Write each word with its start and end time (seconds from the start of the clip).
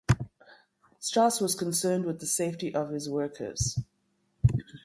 Strauss 0.97 1.39
was 1.39 1.53
concerned 1.53 2.05
with 2.05 2.19
the 2.19 2.25
safety 2.25 2.73
of 2.73 2.89
his 2.89 3.07
workers. 3.07 3.77